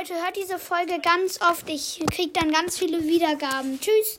Leute, 0.00 0.14
hört 0.14 0.36
diese 0.36 0.58
Folge 0.58 0.98
ganz 1.02 1.40
oft. 1.42 1.68
Ich 1.68 2.00
kriege 2.10 2.30
dann 2.32 2.50
ganz 2.50 2.78
viele 2.78 3.02
Wiedergaben. 3.04 3.78
Tschüss. 3.80 4.08